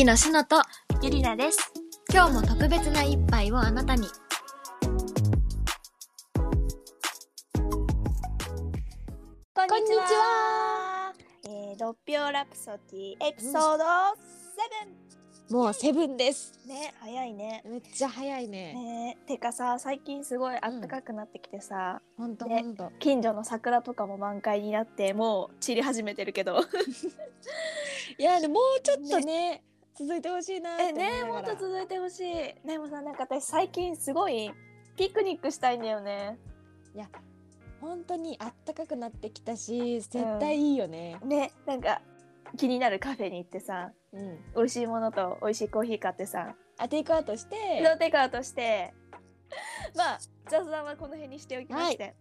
[0.00, 0.62] キのしのと
[1.02, 1.70] ゆりなです。
[2.10, 4.06] 今日も特別な一杯をあなたに
[9.54, 11.12] こんにちは。
[11.44, 13.76] えー、ドッピオラプソディエピソー
[15.50, 16.68] ドもうセブンです7。
[16.70, 17.62] ね、早いね。
[17.66, 26.58] めっちゃ早いねね、てかさ、最近すごい暖かくなってきてさ、ほんとねほんと近所の桜とかも満開になって、もう散り始めてるけど。
[28.18, 29.62] いやでももうちょっとね
[30.00, 32.66] 続いてほしいなってえ、ね、もっと続いてほしい。
[32.66, 34.50] でもさ、なんか私最近すごい
[34.96, 36.38] ピクニックしたいんだよね。
[37.82, 41.18] 本当にあったかくなってきたし絶対いいよね。
[41.22, 42.00] ね、なんか
[42.56, 44.38] 気になるカフェに行ってさ、うん。
[44.56, 47.56] 美味しいものと美味しいコーヒー買ってさ、あテイクアウトして。
[47.98, 48.94] テイクアウトして。
[49.94, 52.14] まあ雑談はこの辺にしておきまして、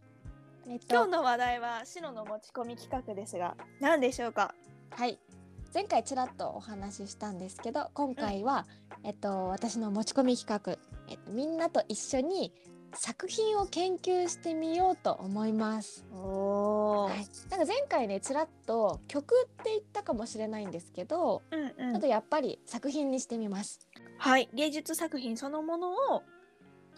[0.68, 0.96] えっと。
[0.96, 4.54] 今日の話題は白の持ち込み企画ですが何でしょうか？
[4.92, 5.18] はい
[5.74, 8.66] 前回ちらっとお話ししたんですけど今回は、
[9.04, 12.52] えっと私の持ち込み企画、えっと、みんなと一緒に
[12.94, 16.06] 作品を研究してみようと思います。
[16.12, 17.18] おはい、
[17.52, 23.80] なんか前回ねちらっと曲って言ったかもしれないんですけど、うんうんあとやっぱり作品にしてみます。
[24.18, 26.24] はい芸術作品そのものを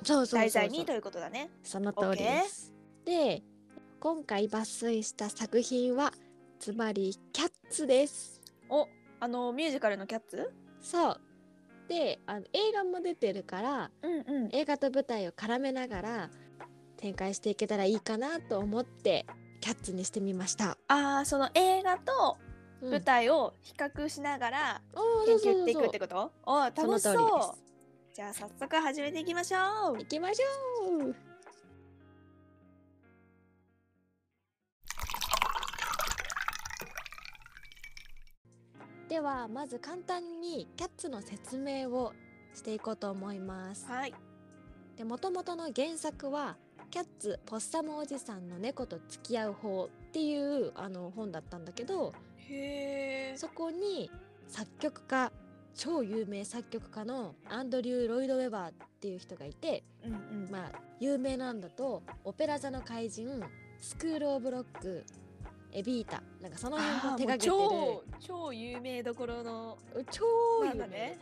[0.03, 2.73] そうそう題材にということだねその通りです。
[3.03, 3.43] で
[3.99, 6.13] 今回抜粋した作品は
[6.59, 8.30] つまりキャッツです。
[8.71, 8.87] お
[9.19, 10.51] あのミュージカルのキャッツ？
[10.81, 11.21] そう。
[11.87, 14.49] であの映画も出てるからうんうん。
[14.51, 16.29] 映画と舞台を絡めながら
[16.97, 19.25] 展開していけたらいいかなと思って
[19.59, 20.77] キャッツにしてみました。
[20.87, 22.37] あーその映画と
[22.81, 22.91] うん。
[22.91, 24.81] 舞台を比較しながら
[25.25, 26.31] 研究していくってこと？
[26.45, 27.57] おー楽しそう。
[28.13, 29.97] じゃあ早速始めていきましょう。
[29.97, 31.30] 行きましょう
[39.11, 42.13] ではまず簡単にキャッツの説明を
[42.53, 43.85] していこうと思います。
[43.85, 44.13] はい。
[44.95, 46.55] で元々の原作は
[46.89, 54.09] 「キャッツポッサムおじさんの猫と付き合う方」っていうあの本だったんだけどへえそこに
[54.47, 55.29] 作曲家
[55.75, 60.15] 超有名作曲家のアンドリュー・ロイド・ウェバーっていう人がいてうんう
[60.47, 60.49] ん。
[60.49, 60.71] まあ
[61.01, 63.43] 有名なんだと「オペラ座の怪人」
[63.77, 65.03] 「スクール・オブ・ロック」
[65.71, 69.77] 「エビータ」なんかその辺も手掛けて超超有名どころの。
[69.95, 70.25] る超
[70.65, 70.87] 有名。
[70.87, 71.19] ね。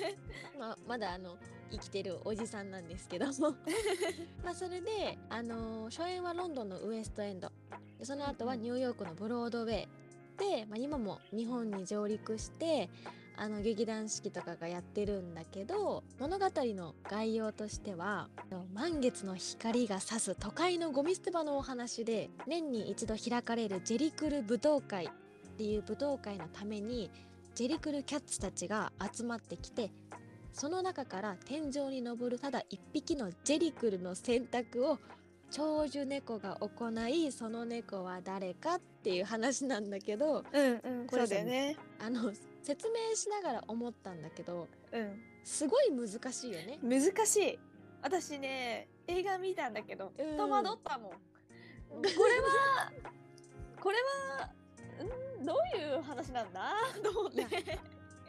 [0.58, 1.36] まあ、まだあの
[1.70, 3.26] 生きてるおじさんなんですけど
[4.44, 7.50] まあそれで、あのー初演はロンドンのウエストエンド。
[7.98, 9.88] でその後はニューヨークのブロードウェイ。
[10.36, 12.88] で、まあ、今も日本に上陸して
[13.36, 18.28] あの劇団四季とかがやってるんだけど物語の概要としては
[18.74, 25.08] 満月の光が差す都会のゴミ捨て場のお話で年に一度開かれるジェリクル舞踏会っ
[25.56, 27.10] ていう舞踏会のために
[27.54, 29.90] ジェリクルキャッツたちが集まってきて
[30.52, 34.98] その中から天井に登るただ一匹のジェリクルの選択を
[35.50, 41.76] 長寿猫が行いその猫は誰かっていう話なんだけどうんうんこれそうだよね。
[42.00, 42.32] あの
[42.62, 45.20] 説明しながら思ったんだけどうん。
[45.44, 46.78] すごい難しいよね。
[46.82, 47.58] 難しい。
[48.02, 50.36] 私ね映画見たんだけどうん。
[50.36, 51.10] 戸惑ったもん。
[51.10, 51.16] こ
[52.02, 52.92] れは
[53.80, 53.98] これ
[54.38, 54.50] は
[55.42, 56.72] んどういう話なんだ？
[57.02, 57.42] と思って。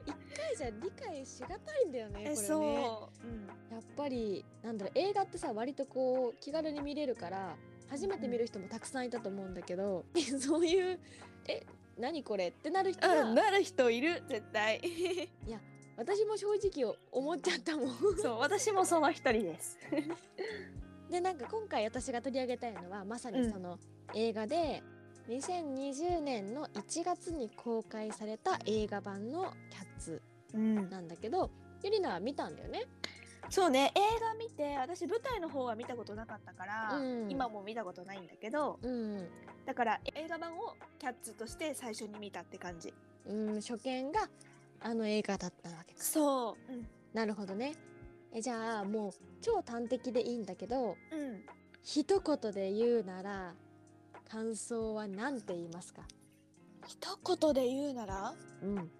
[0.05, 2.31] 一回じゃ理解しがたいんだよねこれね。
[2.31, 7.55] えそう、うん、やっぱりなんだろう映画ってさ割とこう気軽に見れるから
[7.89, 10.03] 初めて見る人もたくさんいたと思うんだけど、
[10.41, 10.99] そういう
[11.47, 11.63] 「え
[11.97, 14.81] 何これ?」ってなる人は、うん、なる人いる絶対
[15.95, 17.97] 私も正直思っちゃったもん。
[18.21, 19.77] そう私もその一人です
[21.09, 23.77] でなんか今回私が取り上げたいのはまさにその
[24.15, 24.81] 映画で、
[25.27, 30.21] 2020年の1月に公開された映画版の「キャッツ
[30.53, 31.49] うん」なんだけど
[31.83, 32.85] ゆりなは見たんだよね。
[33.49, 37.31] そうね映画見て私舞台の方は見たことなかったから、うん。
[37.31, 39.27] 今も見たことないんだけどうん、
[39.65, 42.93] だから映画版をキャッツとして最初に見たって感じ。
[43.25, 44.27] うん、初見が
[44.81, 46.03] あの映画だったわけか。
[46.03, 46.73] そう。
[46.73, 46.87] うん。
[47.13, 47.75] なるほどね。
[48.33, 51.43] えじゃあもう超端的でいいんだけどうん。
[51.83, 53.53] 一言で言うなら
[54.29, 56.01] 感想は何て言いますか？
[56.87, 58.33] 一言で言うなら？
[58.61, 58.91] うん。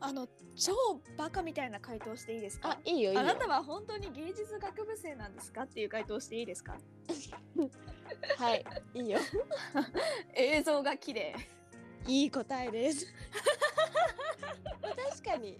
[0.00, 0.26] あの
[0.56, 0.72] 超
[1.16, 2.70] バカみたいな回答していいですか？
[2.70, 3.20] あいいよいいよ。
[3.20, 6.76] あなたは本当に芸術学部生なんですかっていう回答していいですか？
[8.38, 8.64] はい
[8.94, 9.18] いいよ。
[10.34, 11.34] 映像が綺麗
[12.06, 13.06] いい答えです。
[14.82, 15.58] まあ確かに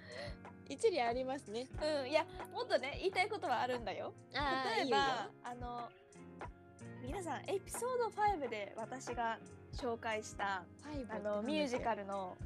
[0.69, 1.67] 一理ありますね。
[2.03, 5.89] うんいやもっとね言いたいことはあるんだよ例えばあの
[7.03, 9.39] 皆さんエピソード5で私が
[9.73, 10.65] 紹介した
[11.11, 12.37] あのミュージカルの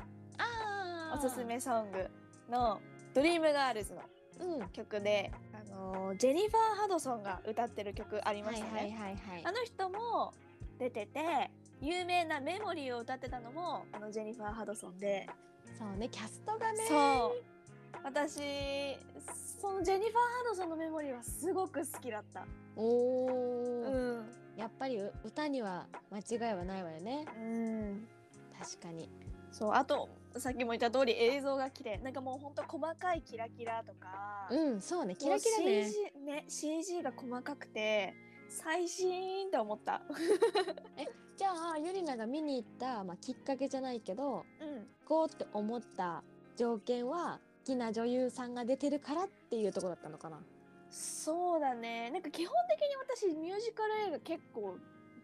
[1.15, 2.11] おすすめソング
[2.51, 2.81] の
[3.15, 4.03] ドリームガールズの
[4.41, 4.69] うん。
[4.71, 6.53] 曲で、あのージェニファー・
[6.83, 8.73] ハドソンが歌ってる曲ありましたね。
[8.73, 9.43] はいはいはいはい。
[9.45, 10.33] あの人も
[10.79, 11.51] 出てて
[11.81, 15.29] 有名な「メモリー」を歌ってたのもあのジェニファー・ハドソンで。
[15.79, 16.85] そうねキャストがね。
[16.89, 17.45] そう。
[18.03, 18.41] 私
[19.61, 22.45] そのジェニファー・ハドソンの「メモリー」はすごく好きだった。
[22.77, 27.25] おうー、ん、やっぱりう歌には間違いはないわよね。
[27.37, 28.09] うん、
[28.59, 29.09] 確かに
[29.55, 31.99] そうあとさっきも言った通り映像が綺麗。
[31.99, 35.15] なんかもうほんと細かいキラキラとか、うんそうね。
[35.15, 35.97] キラキラね CG,
[36.27, 38.15] ね CG が細かくて
[38.49, 40.03] 最新って思った。
[41.39, 44.89] じゃあゆりなが見に行った、まあ、きっかけじゃないけどうん。
[45.07, 46.25] こうって思った
[46.57, 50.41] 条件は好きな女優さんが出てるからっていうところだったのかな。
[50.91, 52.11] そうだね。
[52.11, 54.79] なんか基本的に私ミュージカル映画結構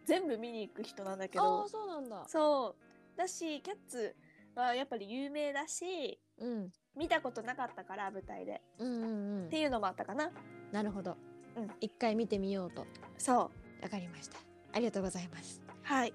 [0.04, 1.64] 全部見に行く人なんだけあど。
[1.64, 2.24] あそうなんだ。
[2.28, 2.89] そう
[3.20, 4.16] だしキャッツ
[4.54, 6.70] はやっぱり有名だしうん。
[6.96, 8.62] 見たことなかったから舞台で。
[8.78, 9.46] うんうんうん。
[9.46, 10.30] っていうのもあったかな。
[10.72, 11.16] なるほど、
[11.56, 11.70] うん。
[11.80, 12.86] 一回見てみようと。
[13.18, 13.34] そ
[13.80, 13.82] う。
[13.82, 14.38] わかりました。
[14.72, 15.60] ありがとうございます。
[15.82, 16.14] はい。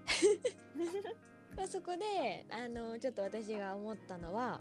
[1.56, 4.60] まあそこであのちょっと私が思ったのは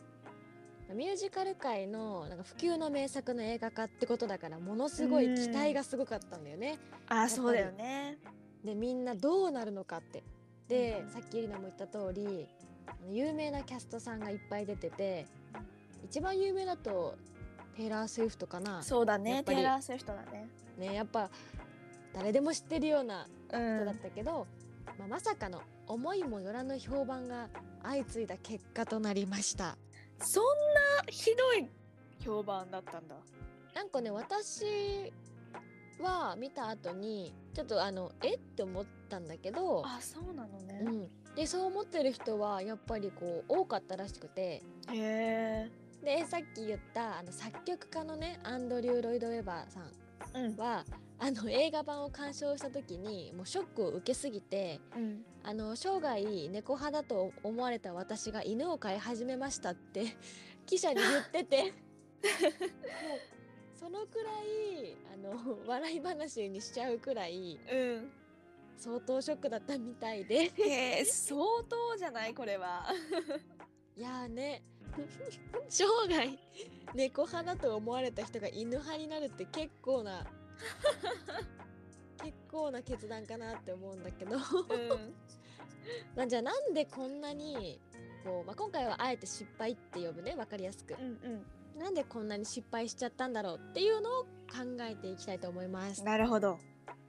[0.93, 6.79] ミュージカル界のなんか普及の名作の映画化ってことだからものすごい期待がすごかったんだよね。
[7.09, 8.19] あそうだよね。
[8.63, 10.23] でみんなどうなるのかって。
[10.69, 12.47] で、うんさっきゆりなも言った通り
[13.11, 15.27] 有名なキャストさんがいっぱい出てて
[16.05, 17.17] 一番有名だと
[17.77, 18.83] テイラー・スウィフトかな。
[18.83, 20.49] そうだやねテイラー・スウィフトだね。
[20.79, 21.31] ねやっぱ
[22.13, 24.47] 誰でも知ってるようなう人だっんたけど、
[24.99, 27.49] まあ、まさかの思いもよらぬ評判が
[27.83, 29.77] 相次いだ結果となりました。
[30.21, 30.51] そんな
[31.09, 31.69] ひどい
[32.25, 33.17] 評判だったんだ。
[33.75, 35.13] なんかね私
[36.01, 38.35] は見た後にちょっとあのえ？
[38.35, 40.81] って思ったんだけど、あそうなのね。
[40.85, 44.43] うん、でそう思ってる人はやっぱりこう多かったらしくて。
[44.43, 44.63] へ
[44.93, 45.71] え。
[46.03, 50.57] でさっき言ったあの作曲家のねアンドリュー・ロイド・ウェバーさんうん。
[50.57, 50.85] は
[51.19, 55.25] あの映画版を鑑賞した時にもうショックを受けすぎてうん。
[55.43, 60.17] あの生涯猫派だと思われた私が犬を飼い始めましたって
[60.67, 61.63] 記者に言ってて。
[61.65, 63.25] もう
[63.75, 68.11] そのくらいあの笑い話にしちゃうくらいうん
[68.77, 71.05] 相当ショックだったみたいで。
[71.05, 72.35] 相当じゃない？
[72.35, 72.87] これは。
[73.97, 74.63] いやーね。
[75.69, 76.39] 生涯
[76.95, 80.25] 猫派だと思われた人が犬派になるって結構な
[82.23, 84.37] 結構な決断かなって思うんだけど。
[84.37, 84.41] うん。
[86.17, 87.81] まあじゃあなんでこんなに
[88.25, 90.95] こう、まあ、今回はあえて失敗って呼ぶね分かりやすく。
[90.95, 91.45] うん
[91.77, 94.29] なんでこんなに失敗しちゃったんだろうっていうのを考
[94.83, 96.03] えていきたいと思いまうす。
[96.03, 96.61] んなるほど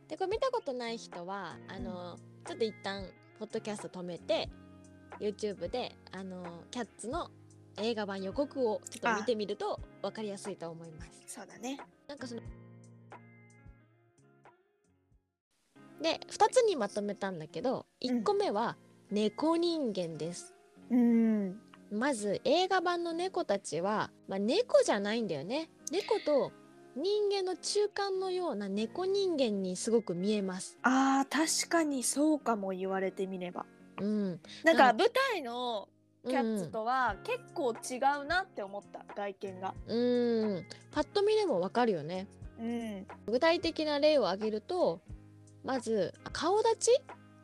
[0.07, 3.05] でこれ見たことない人はあの、ちょっと一旦
[3.39, 4.49] ポッドキャスト止めて
[5.19, 7.29] YouTube であのキャッツの
[7.77, 11.23] 映画版予告をちょっと見てみると分かりやすいと思います。
[11.27, 11.79] そうだね。
[12.07, 12.41] なんかその
[16.01, 18.77] で2つにまとめたんだけど1個目は
[19.11, 20.53] 猫人間です、
[20.91, 21.59] うん。
[21.91, 25.69] まず映画版の猫たちは、まあ、猫じゃないんだよね。
[25.91, 26.51] 猫と
[26.95, 30.77] 人間の中間のような猫人間にすごく見えます。
[30.81, 33.65] あー確かにそうかも言われてみれば。
[33.99, 35.89] うん、なんかうん舞台の
[36.27, 39.73] キャッツとは結構違うなって思った外見が。
[39.87, 42.27] うん、パッと見でもわかるよね。
[42.59, 43.05] うん。
[43.27, 45.01] 具体的な例を挙げると
[45.63, 46.91] まず顔立ち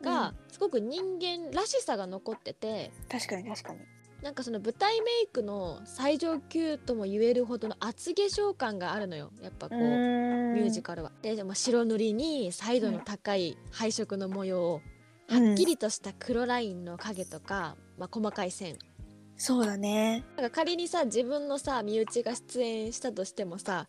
[0.02, 3.80] がすごく人間らしさが残ってて、確かに確かに
[4.22, 9.80] なんかその舞台メイクの最上級とも言えるほどの厚化粧感があるのよやっぱこう。
[9.80, 11.12] ミミュージカルは。
[11.22, 15.02] ででも白塗りに彩度の高い配色の模様、うん
[15.32, 18.78] はっきりとした黒ラインの影とか、まあ、細かい線
[19.38, 23.88] そうだねなんか仮にさ自分のさ身内が出演したとしてもさ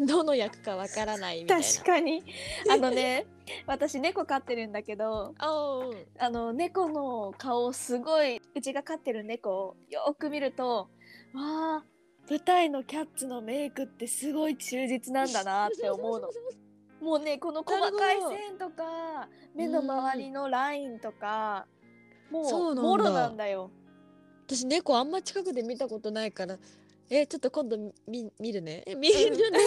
[0.00, 1.66] どの役かわからないみたいな。
[1.66, 2.24] 確かに。
[2.70, 3.26] あのね
[3.66, 10.88] 私猫飼ってるんだけどあの猫の顔すごいうちが飼ってる猫をよーく見ると
[11.34, 11.84] わあ
[12.28, 16.30] 舞台のキャッツのメイクってすごい忠実なんだなって思うの。
[17.00, 21.66] もうねこの細かい線とか目の周りのラインとか
[22.30, 22.82] もそうなんだ。
[22.82, 23.70] うもろなんだよ。
[24.46, 26.58] 私猫あんま近くで見たことないから
[27.10, 27.76] えちょっと今度
[28.06, 28.84] 見見るね。
[28.86, 29.58] え見るね。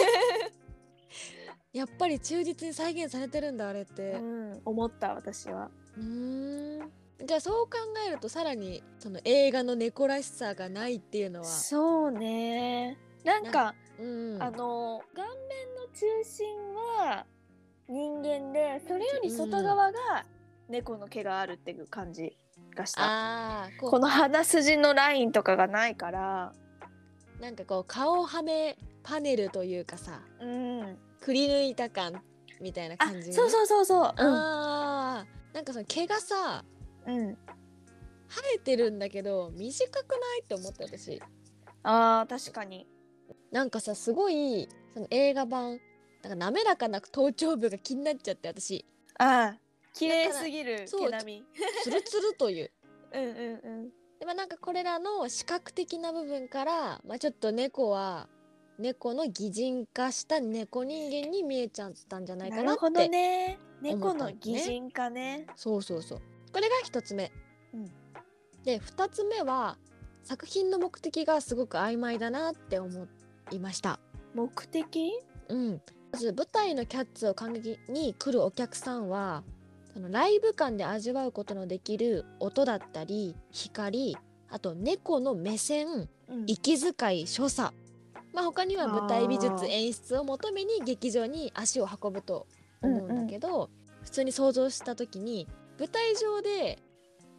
[1.74, 4.12] やっぱり忠実に再現されてるんだあれって。
[4.12, 4.62] うん。
[4.64, 5.70] 思った私は。
[5.98, 6.90] うーん。
[7.26, 11.46] じゃあそう考えるとさらにその映画の猫らしさがないっていうのは。
[11.46, 12.96] そうね。
[13.24, 14.42] なんかうん。
[14.42, 17.26] あの顔面の中心は
[17.88, 20.24] 人間でそれより外側が
[20.70, 22.36] 猫の毛があるっていう感じ
[22.74, 23.68] がした。
[23.82, 23.90] う。
[23.90, 26.52] この鼻筋のラインとかがないから
[27.44, 30.96] なんかこう顔はめパネルというかさうん。
[31.20, 32.22] くり抜いた感
[32.58, 34.14] みたいなあ感じそうそうそうそう。
[34.16, 36.64] あーなんかその毛がさ
[37.06, 37.38] うん、うん、
[38.28, 41.20] 生えてるんだけど短くないって思った私。
[41.82, 42.86] あー確かに。
[43.52, 45.78] なんかさすごいその映画版
[46.22, 48.86] なんか滑らかな頭頂部が気になっちゃって私。
[49.18, 49.54] あー
[49.92, 51.44] 綺麗すぎる毛並み。
[51.82, 52.70] ツルツルという。
[53.12, 58.28] うんうんうんでまあなんかこれらの視覚的な部分から、まあ、ちょっと猫は
[58.78, 63.58] 猫の擬人化した猫人間に見えちゃったんじゃないかなってなるほどね。
[63.82, 65.46] 思猫の擬人化ね。
[65.54, 66.20] そうそうそう。
[66.52, 67.30] これが一つ目、
[67.72, 67.90] うん。
[68.64, 69.76] で二つ目は
[70.22, 73.06] 作品の目的がすごく曖昧だなって思
[73.50, 74.00] いました。
[74.34, 75.12] 目的？
[75.48, 75.82] うん。
[76.12, 79.44] まず舞台のキャッツを観劇に来るお客さんは
[79.94, 84.16] そのライブ感で味わうことのできる音だったり光
[84.50, 86.44] あと猫の目線うん。
[86.46, 87.72] 息遣い所作。
[88.32, 92.46] まあ他には舞台美術演出を求めに劇場に足を運ぶと
[92.82, 93.70] 思うんだけど、
[94.02, 95.46] 普通に想像した時に
[95.78, 96.78] 舞台上で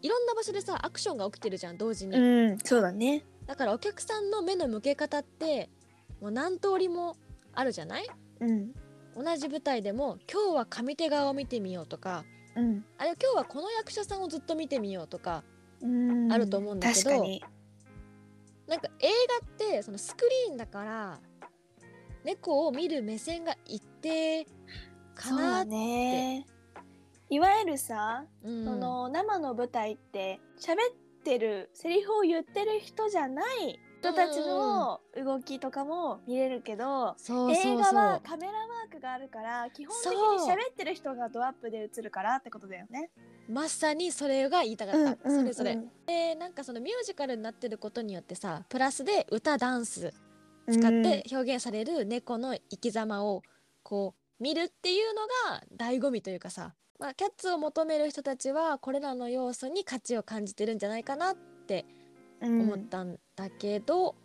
[0.02, 3.26] いろんな場所でさアクションが起きてるじゃん同時に、うんそうだね。
[3.48, 5.70] だからお客さんの目の向け方って
[6.22, 7.18] もう何通りも
[7.54, 8.08] あるじゃない？
[8.40, 8.72] うん。
[9.16, 12.24] 同じ舞台でも今日は上手側を見てみようとか
[12.56, 12.86] うん。
[12.98, 15.44] あれ今日はこの役者さんをずっと見てみようとか
[15.82, 16.32] うん。
[16.32, 17.44] あると思うんだけど確かに。
[18.68, 19.08] なんか映
[19.42, 21.20] 画ってそのスクリーンだから
[22.24, 24.46] 猫を見る目線が一定
[25.14, 25.70] かなって。
[25.70, 26.46] ね。
[27.30, 28.66] いわゆるさ、うん。
[28.66, 37.74] その生の舞台って喋ってるセリフを言ってる人じゃない人たちの動きとかも見れるけど、そうそうそう。
[37.74, 40.50] 映画はカメラワークがあるから基本的にそう。
[40.50, 43.10] 喋ってる人がドアップで映るからってことだよね。
[43.50, 45.92] まさにそれが言いたかった、それぞれうん。
[46.06, 50.14] でなんかそのミュージカルになってることによってさプラスで歌ダンス
[50.72, 51.00] 使うん。
[51.02, 53.42] って表現される猫の生き様を
[53.84, 61.95] こう見るっていうのが醍醐味というかさ、まあ、キャッツを求める人たちはこれらの要素に価値を感じてるんじゃないかなってうん
[62.42, 64.16] 思ったんだけど、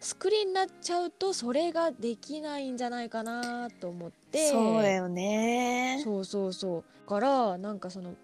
[0.00, 6.00] スクリーンになっちゃうとそれができないんじゃないかなと思ってそうだよね。
[6.04, 8.14] そうそうそうだからなんかその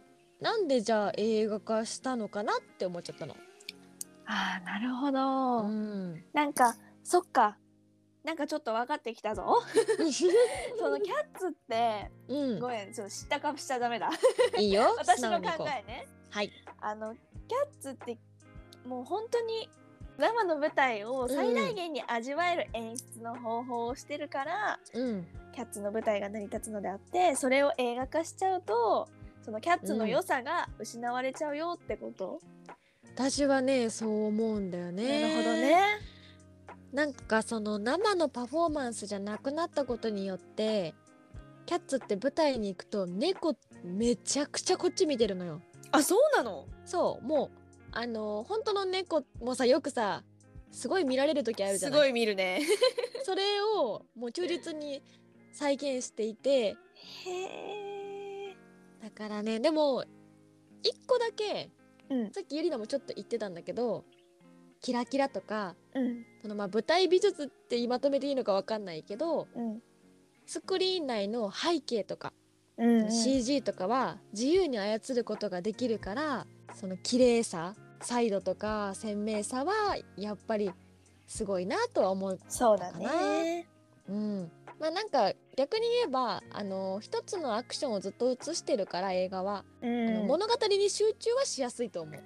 [0.41, 3.37] なんでじゃあ映画化したのかなって思っちゃったの。
[4.27, 5.67] ああなるほど。
[5.67, 7.59] うん、なんかそっか
[8.25, 9.61] なんかちょっと分かってきたぞ。
[10.79, 14.11] そのキャッツってうんごめんちょっと知ったかぶしちゃダメだ。
[14.59, 16.07] いいよ 私の考えね。
[16.31, 17.23] はいあのキャ
[17.71, 18.17] ッツって
[18.87, 19.69] もう本当に
[20.19, 25.27] 生の舞台を最大限に味わえる演出の方法をしてるから、うん。
[25.53, 29.09] キャッツの舞台が成り立つのであってそれを映画化しちゃうと
[29.45, 32.41] そのキャッツの良さが失われちゃうよってこと、
[33.15, 35.23] 私はねそう思うんだよね。
[35.23, 35.81] なるほどね。
[36.93, 40.93] なんかその生のパフォーマンスじゃなくなったことによって
[41.67, 45.61] キャッツって舞台に行くと猫めちゃくちゃこっち見てるのよ。
[45.93, 46.67] あそうなの？
[46.85, 47.51] そうもう
[47.97, 50.23] あの本当の猫もさよくさ
[50.73, 51.99] すごい見られる時あるじゃない？
[51.99, 52.61] すごい見るね。
[53.25, 55.03] それをもう忠実に
[55.53, 56.77] 再現していて。
[57.27, 57.31] へ
[58.51, 58.57] え。
[59.03, 60.05] だからねでも
[60.83, 61.71] 一個だけ
[62.11, 62.31] うん。
[62.33, 64.05] さっきゆりなもちょっと言ってたんだけど
[64.81, 66.27] キラキラとかうん。
[66.43, 69.83] そのまあ舞台美術って言いまとめていいのかわかんないけどうん。
[70.47, 72.33] スクリーン内の背景とか、
[72.77, 73.11] うんうん。
[73.13, 79.73] CG とかは自由に操ることができるからその綺麗さサイドとか鮮明さは
[80.17, 80.71] やっぱり
[81.27, 82.39] すごいなとは思う。
[82.49, 83.69] そうだかね。
[84.09, 92.23] うんまあなんか逆に言えばあの一つのアクションをずっと映してるから映画は、うあのん、物語に集中はしやすいと思う。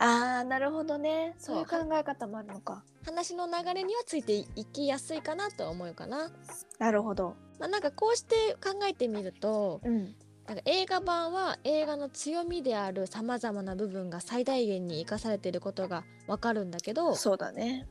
[0.00, 6.30] ああなるほどねそういう考え方もあるのか話の流れにはついていきやすいかなとは思うかな。
[6.78, 10.14] なるほどまあ、なんかこうして考えてみるとうん
[10.48, 17.86] なんか映画版は映画の強みであるさまざまな部分が最大限に生かされていることがわかるんだけどそうだね。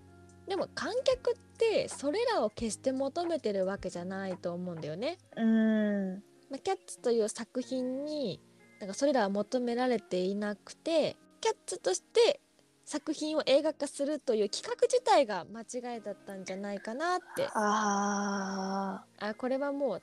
[0.47, 5.17] でも観客ってそれらを決して求めてるわけじゃないと思うんだよね。
[5.35, 6.13] うん。
[6.49, 8.41] まあ、キャッツという作品に
[8.79, 12.39] なんかそれらは求められていなくてキャッツとして
[12.85, 17.47] 作品を映画化するという企画自体が間違いだったんじゃないかなって。
[17.53, 20.01] ああこれはもう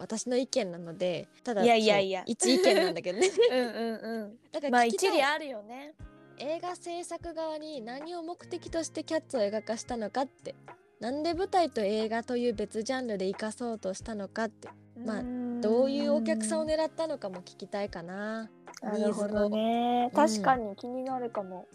[0.00, 2.22] 私の意見なのでただいやいやいや。
[2.26, 3.28] 一意見なんだけどね。
[3.28, 4.38] ー うんうんうん。
[4.50, 5.94] だからまあ一理あるよね。
[6.38, 10.54] 映画制作側に何を目的としてキャッツを映画化したのかって。
[10.98, 14.68] なんで舞台と映画という別ジャンルで生かそうとしたのかって。
[14.96, 15.60] まあん。
[15.60, 18.50] どういうお客さんを狙ったのかも聞きたいかな。
[18.82, 20.06] なるほどね。
[20.06, 21.66] ニーズを確かに気になるかも。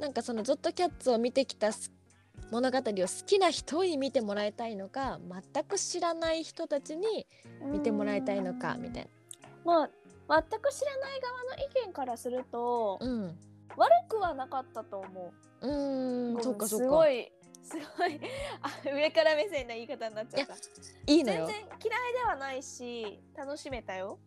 [0.00, 1.70] なんかそのずっとキャッツを見てきた
[2.50, 5.20] 物語を好きな人に見てもらいたいのか
[5.52, 7.26] 全く知らない人たちに
[7.64, 9.08] 見てもらいたいのかみたい
[9.64, 9.90] まあ
[10.50, 13.06] 全く知らない側の意見からすると、な。
[13.06, 13.38] うん
[13.76, 16.42] 悪くはなかったと思うーん、う。
[16.42, 16.84] そっかそっか。
[16.84, 17.30] すごい
[17.62, 18.20] すごい
[18.62, 20.54] あ上から目線な言い方になっちゃった。
[21.06, 21.78] いいのよ全然。
[21.84, 24.18] 嫌いではないし楽しめたよ。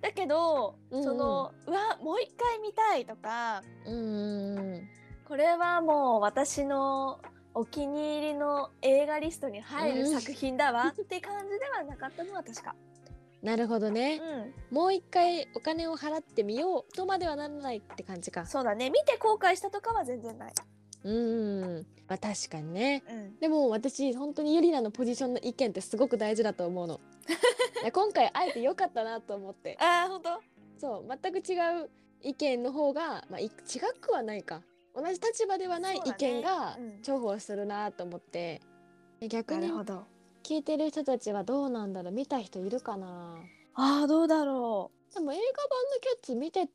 [0.00, 4.88] だけど、うんうんそのうわもう一回見たいとかうーん。
[5.26, 7.20] これはもう私の
[7.52, 12.76] お気に入りの映画リストに入るうん作品だわって感じではなかったのは確か。
[13.42, 14.18] なるほどうね。
[14.18, 18.46] ん、もう一回お金を払ってみようとまではならないって感じか。
[18.46, 20.52] そうだね見て後悔したとかは全然ない。
[21.04, 21.86] うーん。
[22.06, 23.02] まあ確かにね。
[23.08, 27.00] うん、でも私本当にユリナのポジションの意見ってすごく大事だと思うの。
[27.92, 29.76] 今回あえて良かったなと思って。
[29.80, 30.40] あー本当？
[30.78, 31.90] そう全く違う
[32.22, 33.50] 意見の方が、まあ、い違
[34.00, 34.62] くはないか
[34.96, 38.60] 同じ立場ではない意見がうん重宝するなと思って、
[39.20, 40.04] で逆にど。
[40.42, 42.12] 聞いてる人たちはどうなんだろう？
[42.12, 43.36] 見た人いるかな？
[43.74, 46.68] ああどうだろでも映画版のキャッツ見て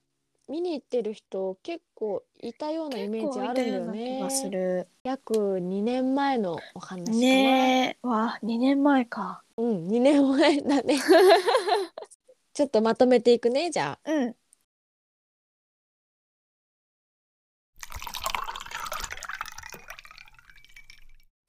[0.50, 2.90] 見に行ってる人結構いたようう。
[2.90, 4.88] なイメージあるんだよね。
[5.04, 9.42] 約2年前のお話かな、ねえわ2年前か。
[9.58, 10.98] うん2年前だね
[12.54, 14.36] ちょっとまとめていくねじゃあうん。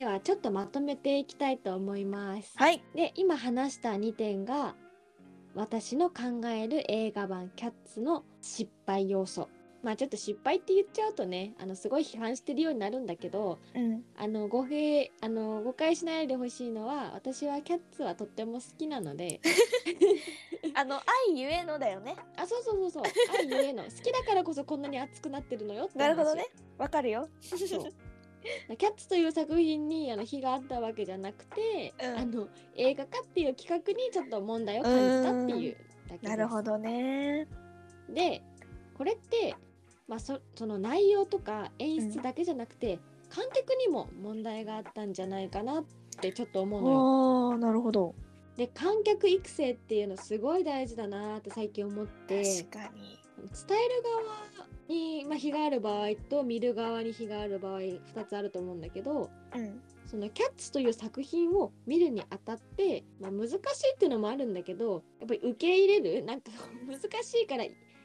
[0.02, 2.82] ではちょっとまとめていきたいと思いますはい。
[2.92, 4.74] で今話した2点が
[5.54, 9.48] 私の考える映画版「キャッツ」の失敗要素
[9.84, 14.02] まあちょっと失敗って言っちゃうとねあのすごい批判してるようになるんだけどうん。
[14.16, 19.40] あの語弊あの誤解しないでほしいのは私はキャッツはとっても好きなので
[20.74, 20.96] あの
[21.28, 22.16] 愛ゆえのだよね。
[22.36, 23.04] あそうそうそうそう
[23.38, 26.48] 愛ゆえの好きだからこそこんなに熱くなってるのよって話なるほどね。
[26.76, 27.28] わかるよ。
[27.40, 27.92] そう
[28.76, 35.76] キャッツという作品にあの非があったわけじゃなくて、うんあの映画化っていう企画にちょっと問題を感じたっていう
[36.08, 36.24] だけです。
[36.24, 37.46] なるほどね。
[38.08, 38.42] で
[38.94, 39.54] これって、
[40.08, 45.84] まあ、そその内容とか演出だけじゃなくて、観客にも問題があったんじゃないかなっ
[46.20, 46.96] てちょっと思うのよ。
[46.96, 48.14] おおなるほど。
[48.56, 53.18] で観客育成っていうのすごい大事だなって最近思って確かに。
[53.42, 54.61] 伝える側
[54.92, 59.80] に、まあ、非がある場合と見る側に非がある場合2つあると思うんだけどうん。
[60.06, 63.58] その「キャッツ」という作品を見るにあたって、まあ、難しい
[63.94, 66.52] っていうのもあるんだけどやっぱり受け入れるなんか
[66.86, 67.64] 難しいから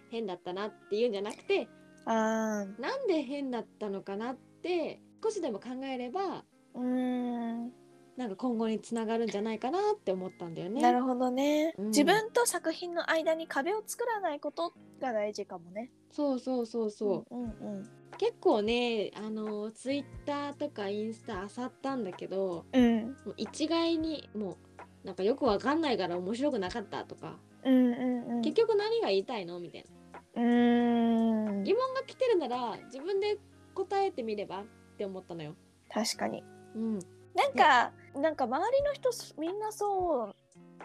[0.10, 1.68] 変だったなっていうんじゃなくて
[2.06, 2.82] ああ。
[2.82, 7.74] なんで変だったのかなって少しでも考えればうーん。
[8.18, 10.82] なんか今後につながるんじゃないかなって思ったんだよね。
[10.82, 15.92] なるほどね、うん自分と作品の間に壁を作らないことが大事かもね。
[16.12, 23.06] そうそうそうそう、うんうん結構ねあのツイッターとかインスタ漁ったんだけどうん。
[23.06, 24.58] もう一概にも
[25.04, 28.42] うなんかよくわかんないから面白くなかったとか、うんうんうん。
[28.42, 29.86] 結局何が言いたいのみたい
[30.34, 33.38] なうーん疑問が来てるなら自分で
[33.76, 34.66] 答えてみればっ
[34.98, 35.54] て思ったのよ。
[35.94, 36.44] 確かに。
[36.76, 37.00] うん、
[37.38, 40.36] なんか、なんか周りの人すみんなそう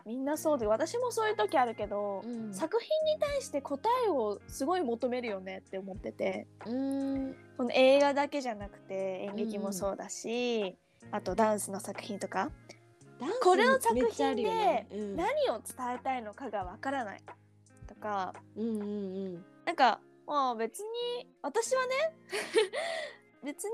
[0.04, 6.46] みんなそうで私もそういう時あるけど、うん、作品に対して答えをすごい求めるよねって思ってて。
[6.66, 7.36] うーん。
[7.56, 10.76] この映画だけじゃなくて演劇もそうだし、
[11.10, 12.50] あとダンスの作品とか。
[13.42, 14.34] これの作品
[15.14, 17.22] 何を伝えたいのかがわからない
[17.86, 18.34] とか。
[18.56, 19.44] うん、うんうんうん。
[19.64, 21.94] なんかまあ別に私はね
[23.44, 23.70] 別に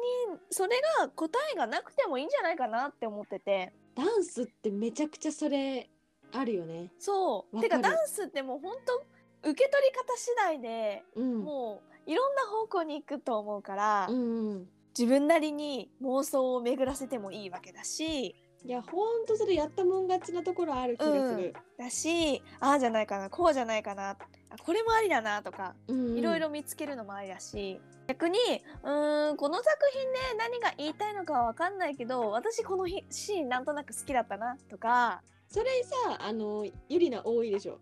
[0.50, 3.72] それが答えがなくてもいいんじゃないかなって思ってて。
[3.94, 5.90] ダンスってめちゃくちゃそれ
[6.32, 6.90] あるよね。
[6.98, 7.60] そう。
[7.60, 9.04] てかダンスってもうほんと
[9.42, 18.34] 受け取り方次第でうん、もういろんな方向に行くと思うから、うんうん、自分なりに妄想を巡らせてもいいわけだし。
[18.64, 21.54] いやほんとそれやったもん勝ちなところある気がする。
[21.78, 24.16] だしああじゃないかなこうじゃないかな
[24.50, 28.38] あこれもありだなとかいろいろ見つけるのもありだし、逆に
[28.82, 37.78] うーんこの作品で何が言いたいのかは分かんないけど私このひシーンなんとなく好きだったなとかそれさあのゆりな多いでしょ？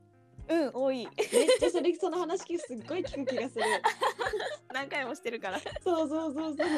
[0.49, 1.09] うん多い。
[1.17, 3.65] めっちゃそれその話すっごい聞く気がする。
[4.73, 5.59] 何回もしてるから。
[5.59, 6.69] っそうそうそうそう。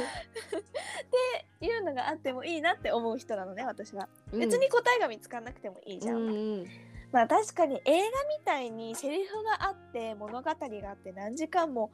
[1.61, 4.41] ていうのがあってもいいなって思う人なのね私は、うん。
[4.41, 6.67] 別に答えが見つからなくてもいいじゃん、うんうん
[7.13, 11.91] まあ確かに映画みたいにセリフがあって物語があって何時間も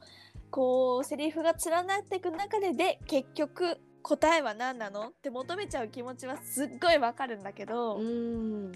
[0.51, 8.71] こうセリフが連なっていく中でで結局答えは何なのって求めちゃう気持ちはすっごいわかるんだけど、うん。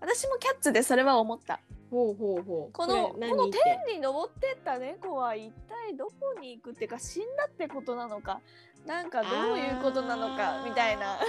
[0.00, 1.60] 私もキャッツでそれは思った。
[1.90, 2.72] ほうほうほう。
[2.72, 8.40] このこの天に登ってった猫は一体どこに行くっていうか死んだってことなのか
[8.84, 11.20] なんかどういうことなのかみたいな、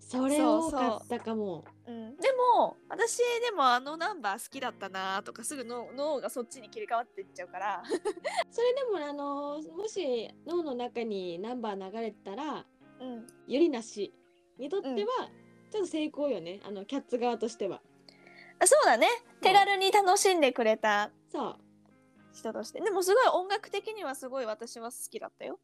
[0.00, 7.82] それ多かったかもうん、でも私でもあのナンバー好きだったなとかすぐの脳がそっちに切り替わっていっちゃうから。
[8.50, 12.64] それでもあのもし脳の中にナンバー流れてたら
[13.00, 13.16] うん。
[13.20, 14.12] よりなし
[14.58, 14.96] にとっては、
[15.70, 16.60] ちょっと成功よね。
[16.64, 17.80] あのキャッツ側としては。
[18.58, 19.08] あそうだね。
[19.40, 21.56] 手軽に楽しんでくれたそう。
[22.32, 22.80] 人として。
[22.80, 25.58] でもすごい音楽的にはすごい私は好きだったよ。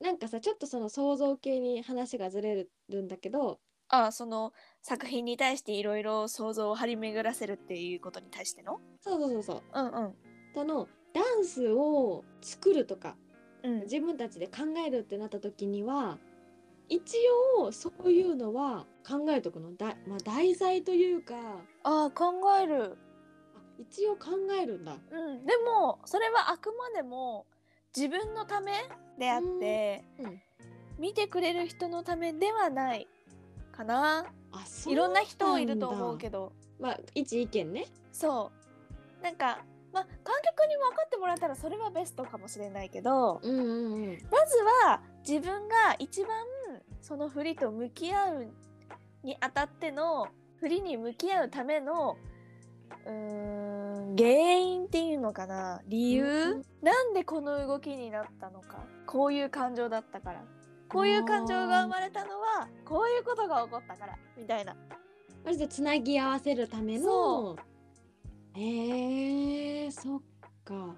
[0.00, 8.80] なんかさちょっとその想像系に話がずれるんだけどあその作品に対していろいろ想像を張り巡らせるっていうことに対しての？
[9.00, 9.62] そうそうそうそう。
[9.74, 10.14] うんうん。
[10.54, 13.16] そのダンスを作るとか
[13.62, 13.80] うん。
[13.82, 16.18] 自分たちで考えるってなった時には
[16.88, 17.16] 一
[17.58, 19.74] 応そういうのは考えとくの。
[19.74, 21.34] だ、まあ、題材というか。
[21.82, 22.98] あ考える。
[23.54, 24.96] あ一応考えるんだ。
[25.10, 25.46] うん。
[25.46, 27.46] でもそれはあくまでも
[27.96, 28.72] 自分のため
[29.18, 30.40] であって、うん。
[30.98, 33.06] 見てくれる人のためではない
[33.78, 34.26] かな。
[34.50, 36.52] あそういろんな人いると思うどけど。
[36.80, 37.86] まあ一意見ね。
[38.12, 38.50] そ
[39.20, 39.22] う。
[39.22, 44.18] なんかまあ観客に分かってもらえたらそれはベストかもしれないけどうんうんうん。
[44.30, 46.30] まずは自分が一番
[47.00, 48.46] その振りと向き合う
[49.22, 50.28] にあたっての
[50.60, 52.16] 振りに向き合うための
[53.06, 55.80] うーん原因っていうのかな。
[55.86, 56.62] 理由、うん。
[56.82, 58.84] なんでこの動きになったのか。
[59.06, 60.44] こういう感情だったから
[60.88, 64.74] こういう感情が生まれたのはこういうことが起こったからみたいな。
[65.44, 67.56] まずつなぎ合わせるための
[68.56, 70.20] えそっ
[70.64, 70.96] か。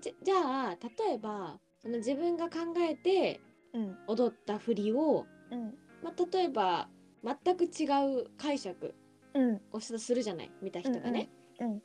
[0.00, 0.76] じじゃあ
[1.06, 3.40] 例えばその自分が考えて
[3.74, 3.96] うん。
[4.06, 5.74] 踊った振りを、うん。
[6.02, 6.88] まあ、例えば
[7.24, 7.86] 全く違
[8.20, 8.94] う解釈
[9.34, 9.60] うん。
[9.72, 10.52] をすするじゃない？
[10.60, 11.82] 見た人がね、うんうんうん。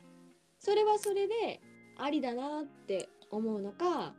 [0.58, 1.60] それはそれで
[1.98, 4.14] ありだなって思うのか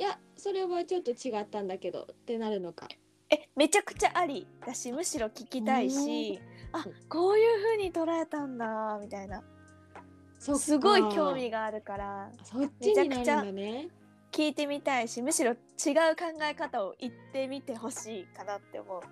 [0.00, 2.88] いやそれはちょっと違ったんだけどってなるのか。
[3.28, 6.40] えめちゃくちゃありだしむしろ聞きたいし
[6.72, 6.94] あうん。
[7.06, 9.42] こういう風に捉えたんだみたいな。
[10.38, 13.88] すごい興味があるからそっちになるんだね。
[14.32, 15.56] 聞いてみたいしむしろ違う
[16.16, 19.02] 考え方を言ってみてほしいかなって思う。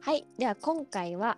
[0.00, 1.36] はいでは今回は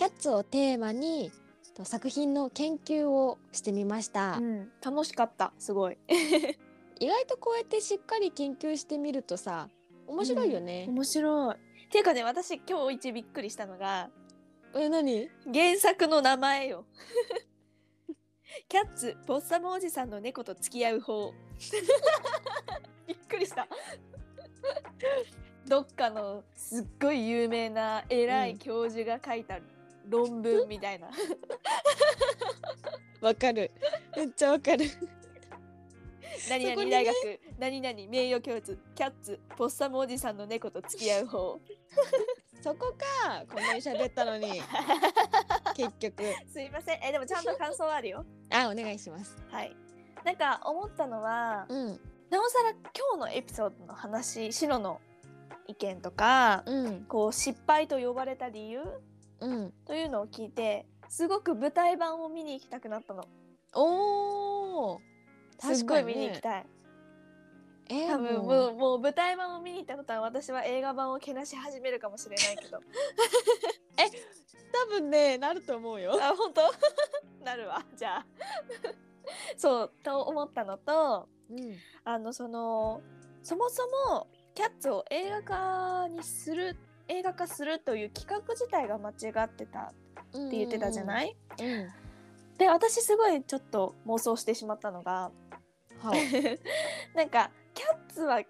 [0.00, 1.30] キャッツをテーマに
[1.76, 5.98] と作品の研究をしてみました、うん、楽しかったすごい。
[7.00, 9.68] 意外とこうやってしっかり研究してみるとさ
[10.06, 11.54] 面白いよね、面白い。
[11.54, 11.58] っ
[11.90, 14.08] ていうかね私今日一びっくりしたのが
[14.74, 15.28] え何？
[15.52, 16.86] 原作の名前よ。
[18.70, 21.34] キャッツボッサムおじさんの猫と付き合う方。
[23.06, 23.68] びっくりした。
[25.66, 29.60] どっかのすっごい有名な偉い教授が書いた
[30.10, 31.08] 論文みたいな。
[33.20, 33.70] わかる
[34.16, 34.86] めっちゃわかる
[36.48, 41.60] 何々大学、何々名誉教授キャッツポッサムおじさんの猫と付き合う方。
[42.62, 44.60] そこかこんなに喋ったのに
[45.74, 47.00] 結局すいません。
[47.02, 48.24] えでもちゃんと感想あるよ。
[48.50, 49.74] あお願いしますはい。
[50.24, 52.80] なんか思ったのは、うんなおさら今
[53.14, 55.00] 日のエピソードの話、シロの
[55.66, 58.82] 意見とか、うんこう失敗と呼ばれた理由
[59.40, 63.24] うんというのを聞いて、すごく舞台版を見に行きたくなったの。
[63.74, 65.00] おー
[65.74, 66.66] すっごい見に行きたい。
[67.88, 72.78] えー多分ももうもう舞台版を見に行ったことは私は映画版をけなし始めるかもしれないけど。
[74.72, 76.62] 多分ねなると思うよあ本当？
[77.44, 78.26] なるわじゃあ。
[79.58, 83.02] そうと思ったのとうんあのその
[83.42, 86.76] そもそもキャッツを映画化にする
[87.10, 89.12] 映画化するという企画自体が間違
[89.44, 91.36] ってたって言ってたじゃない？
[91.58, 91.88] い、うん。
[92.56, 95.30] で私すごいちょっと妄想してしまったのが
[95.98, 96.60] はい。
[97.16, 98.42] なんかキャッツは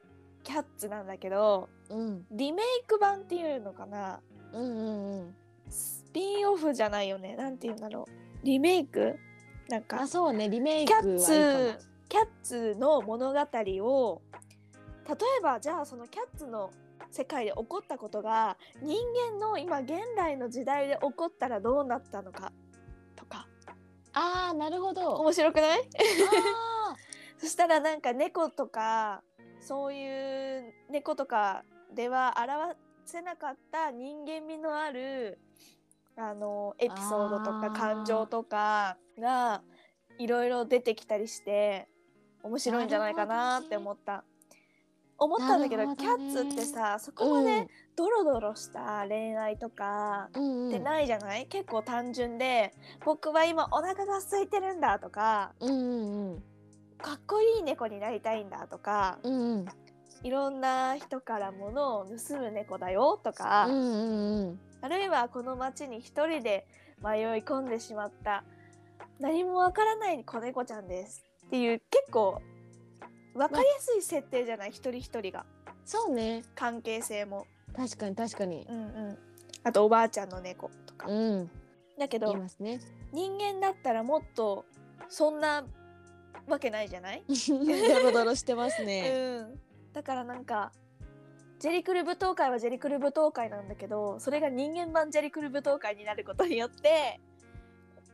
[0.43, 2.27] キャッツなんだけどうん。
[2.31, 4.21] リメイク版っていうのかな？
[4.53, 5.37] うんうんうん。
[5.71, 7.37] スピンオフじゃないよね。
[7.37, 8.07] なんて言うんだろ
[8.43, 8.47] う。
[8.47, 9.17] リメイク？
[9.69, 10.49] なんかあそうね。
[10.51, 11.25] リメイクはいいキャッ
[11.79, 14.23] ツキャッツの物語を
[15.09, 16.71] 例えばじゃあそのキャッツの
[17.11, 18.97] 世界で起こったことが人
[19.33, 22.53] 間の今現代の時代で起こったらどうなったのか
[23.17, 23.47] とか。
[24.13, 25.15] あーなるほど。
[25.17, 25.81] 面白くない？
[25.81, 26.97] あ
[27.39, 29.23] そしたらなんか猫とか
[29.61, 35.41] そういう猫とかでは表せなかった人間味のある
[36.17, 39.63] あのエピソードとか感情とかが
[40.19, 41.89] いろいろ出てきたりして
[42.43, 44.25] 面白いんじゃないかなって思った。
[45.21, 45.95] 思ったんだけどね。
[45.97, 50.69] キャッツってさそこまでドロドロした恋愛とかうんうん。
[50.71, 52.73] ってないじゃない、結構単純で
[53.05, 56.43] 僕は今お腹が空いてるんだとかうんうんうん。
[56.99, 59.67] かっこいい猫になりたいんだとかうんうん。
[60.23, 64.61] いろんな人から物を盗む猫だよとか、うんうんうん。
[64.81, 66.67] あるいはこの町に一人で
[67.03, 68.45] 迷い込んでしまった
[69.19, 72.41] 何もわからない子猫ちゃんですっていう結構
[73.35, 74.71] わかりやすい設定じゃない？
[74.71, 75.45] 一人一人が。
[75.85, 76.43] そうね。
[76.55, 77.47] 関係性も。
[77.77, 78.67] 確かに確かに。
[78.69, 78.81] うんう
[79.13, 79.19] ん、
[79.65, 81.07] あとおばあちゃんの猫とか。
[81.09, 81.51] うん。
[81.99, 82.81] だけど言いますね。
[83.13, 84.65] 人間だったらもっと
[85.09, 85.65] そんな
[86.49, 89.11] わけないじゃない、 ドロドロしてますね。
[89.13, 89.61] うん、
[89.93, 90.73] だからなんか
[91.59, 97.21] ジェリクル舞踏会はジェリクル舞踏会なんだけどそれが人間版ジェリクル舞踏会になることによって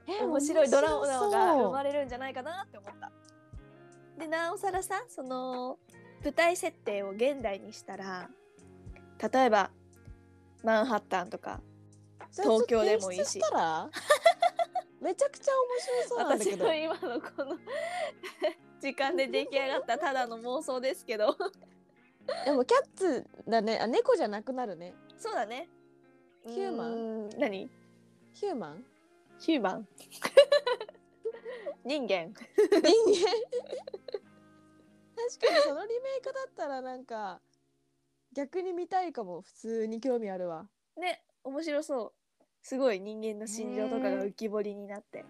[0.09, 3.13] え面白いドラマが生まれるんじゃないかなって思った。
[4.19, 5.79] でなおさらさその
[6.25, 8.29] 舞台設定を現代にしたら
[9.33, 9.71] 例えば
[10.65, 11.61] マンハッタンとか
[12.33, 13.25] 東京でもいいし。
[13.25, 13.91] それしたら
[15.01, 16.65] めちゃくちゃ面白そうなんだけど。
[16.65, 17.59] 私の今のこの
[18.81, 21.37] 時間で出来上がったただの妄想ですけど。
[22.45, 23.79] でもキャッツだね。
[23.79, 24.95] あ猫じゃなくなるね。
[25.17, 25.69] そうだね。
[26.47, 27.31] ヒューマン？
[27.39, 27.71] 何？
[28.33, 28.85] ヒューマン？
[29.39, 29.89] ヒューマン
[31.87, 32.09] 人間。
[32.09, 32.35] 人間。
[35.17, 37.41] 確かにそのリメイクだったらなんか
[38.35, 39.41] 逆に見たいかも。
[39.41, 40.67] 普通に興味あるわ。
[41.01, 42.13] ね面白そう。
[42.61, 45.25] すごい人間の心情とかが浮き彫りになって、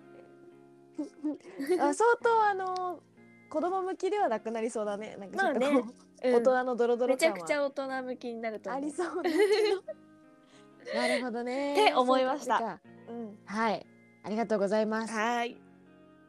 [1.79, 3.03] あ相当あの
[3.51, 5.17] 子供向きではなくなりそうだね。
[5.19, 5.67] なんかちょっとね。
[6.25, 6.35] うん。
[6.37, 8.83] 大人のドロドロめちゃくちゃ大人向きになると思う。
[8.83, 9.23] ありそう。
[9.23, 11.75] だけどなるほどね。
[11.75, 12.81] って思いました。
[13.09, 13.39] うん。
[13.45, 13.87] はい。
[14.23, 15.13] ありがとうございます。
[15.13, 15.66] はい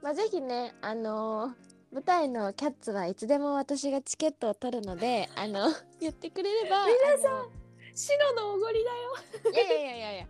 [0.08, 1.52] まあぜひねあのー
[1.91, 5.67] 舞台のキャッツはいつでも私がチケットを取るのであの
[6.00, 7.50] 言ってくれれば皆さん
[7.93, 9.52] 白のおごりだよ。
[9.54, 10.28] いやいやいやいや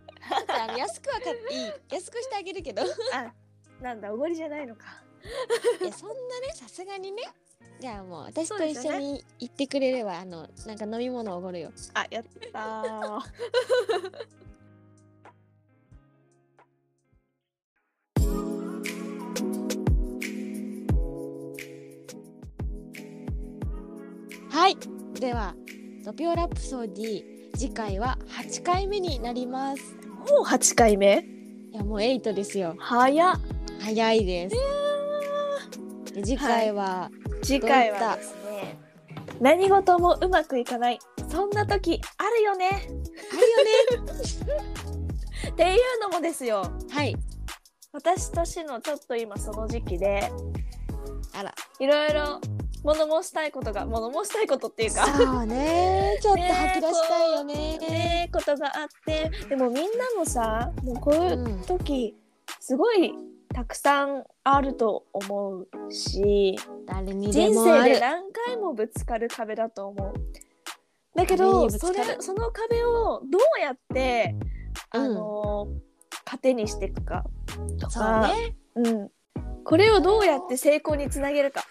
[0.48, 1.94] あの安くはかいい。
[1.94, 2.82] 安くしてあげるけど。
[2.82, 3.32] い あ
[3.80, 5.00] なんだおごりじゃないのか。
[5.84, 7.22] やそんなねさすがにね。
[7.78, 11.72] じゃあもう私と一緒に行ってくれれば、あのなんか飲み物おごるよ。
[11.94, 12.82] あやった
[24.58, 24.76] はい。
[25.20, 25.54] では
[26.04, 27.22] ドピオラプソディ
[27.56, 29.94] 次回は8回目になります。
[30.32, 31.24] もう8回目？
[31.72, 32.74] いやもう8ですよ。
[32.80, 33.40] 早っ。
[33.78, 34.56] 早いです。
[36.12, 37.08] で次回は、
[37.40, 38.78] 次回はですね
[39.40, 40.98] 何事もうまくいかない。
[41.28, 42.68] そんな時あるよね。
[42.68, 44.12] あるよね。
[45.50, 46.64] っていうのもですよ。
[46.90, 47.14] はい。
[47.92, 50.32] 私としのちょっと今その時期で
[51.32, 51.54] あら。
[51.78, 52.40] いろいろ
[52.94, 55.06] 物申したいことが物申したいことっていうか。
[55.06, 56.18] そうね。
[56.22, 57.78] ちょっと吐き出したいよね。
[57.78, 59.30] ねことがあって。
[59.48, 62.16] でもみんなもさもうこういううん時
[62.60, 63.12] すごい
[63.54, 70.14] たくさんあると思うし誰にで人生で何回もぶつかる壁だと思う。
[71.14, 74.34] だけ壁どそれその壁をどうやって、
[74.94, 75.02] うん。
[75.02, 75.68] あの
[76.24, 77.24] 糧にしていくか
[77.80, 78.56] とそうかね。
[78.76, 79.10] うん、
[79.64, 81.64] これをどうやって成功につなげるか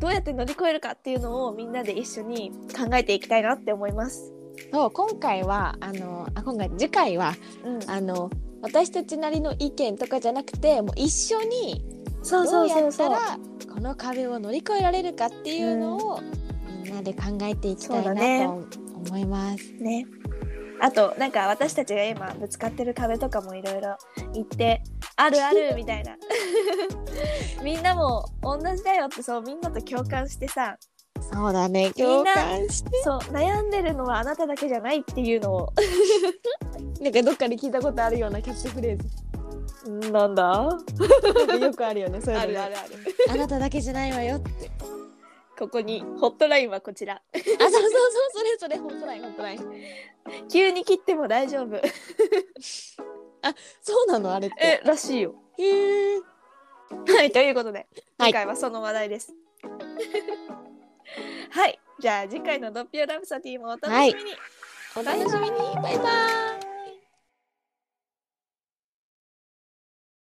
[0.00, 4.32] どうやって乗り越えるかっていうのをみんなで一緒に考えていきたいなって思います。
[4.72, 8.30] そう今回はあのあ今回次回はうん、あの
[8.62, 11.84] 私たちなりの意見とかじゃなくてもう一緒に
[12.22, 13.38] どそうやったら
[13.72, 16.20] この壁を乗り越えられるかっていうのを、
[16.84, 19.72] みんなで考えていきたいなと思います。
[19.80, 20.06] ね。
[20.80, 23.96] あとなんか私たちが今ぶつかってる壁とかもいろいろ
[24.34, 24.82] 言って
[25.16, 26.16] あるあるみたいな
[27.62, 30.76] みんなも同じだよってそうみんなと共感してさ。
[31.32, 32.90] そうだね共な感して。
[33.02, 35.72] そう悩んでるのはあなただけじゃないっていうのを。
[37.00, 39.08] なんかどっかで聞いたことあるようなキャッチフレーズ。
[40.12, 40.42] なんだ？
[40.62, 42.58] なんかよくあるよねそういうのね。
[42.58, 42.88] あるあるある。
[43.30, 44.70] あなただけじゃないわよって。
[45.58, 47.14] ここにホットラインはこちら。
[47.14, 47.90] あそうそうそう
[48.34, 49.60] それそれホットラインホットライン。
[50.48, 51.76] 急に切っても大丈夫。
[53.82, 54.80] そうなのあれって。
[54.84, 55.34] えらしいよ。
[55.58, 56.20] へえ
[57.08, 57.86] はいということで
[58.18, 58.30] はい。
[58.30, 59.34] 今回はその話題です。
[61.50, 64.34] はいじゃあ次回のドッピオラプソディもお楽しみに、
[64.96, 65.58] お楽しみに。
[65.82, 66.71] バイバーイ